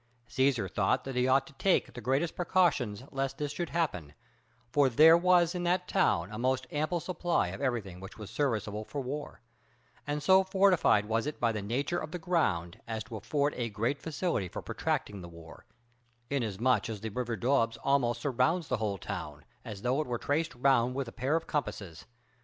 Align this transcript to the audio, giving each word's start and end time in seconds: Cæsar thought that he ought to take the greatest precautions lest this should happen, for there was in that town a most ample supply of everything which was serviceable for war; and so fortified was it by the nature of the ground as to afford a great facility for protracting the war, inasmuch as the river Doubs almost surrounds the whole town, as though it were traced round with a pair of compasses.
Cæsar 0.27 0.67
thought 0.67 1.03
that 1.03 1.13
he 1.15 1.27
ought 1.27 1.45
to 1.45 1.53
take 1.53 1.93
the 1.93 2.01
greatest 2.01 2.35
precautions 2.35 3.03
lest 3.11 3.37
this 3.37 3.51
should 3.51 3.69
happen, 3.69 4.15
for 4.71 4.89
there 4.89 5.15
was 5.15 5.53
in 5.53 5.61
that 5.65 5.87
town 5.87 6.31
a 6.31 6.39
most 6.39 6.65
ample 6.71 6.99
supply 6.99 7.49
of 7.49 7.61
everything 7.61 7.99
which 7.99 8.17
was 8.17 8.31
serviceable 8.31 8.83
for 8.83 8.99
war; 8.99 9.41
and 10.07 10.23
so 10.23 10.43
fortified 10.43 11.05
was 11.05 11.27
it 11.27 11.39
by 11.39 11.51
the 11.51 11.61
nature 11.61 11.99
of 11.99 12.09
the 12.11 12.17
ground 12.17 12.81
as 12.87 13.03
to 13.03 13.15
afford 13.17 13.53
a 13.53 13.69
great 13.69 14.01
facility 14.01 14.47
for 14.47 14.63
protracting 14.63 15.21
the 15.21 15.29
war, 15.29 15.67
inasmuch 16.31 16.89
as 16.89 17.01
the 17.01 17.09
river 17.09 17.35
Doubs 17.35 17.77
almost 17.83 18.21
surrounds 18.21 18.69
the 18.69 18.77
whole 18.77 18.97
town, 18.97 19.45
as 19.63 19.83
though 19.83 20.01
it 20.01 20.07
were 20.07 20.17
traced 20.17 20.55
round 20.55 20.95
with 20.95 21.07
a 21.07 21.11
pair 21.11 21.35
of 21.35 21.45
compasses. 21.45 22.07